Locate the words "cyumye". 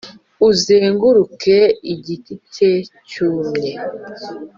3.09-3.71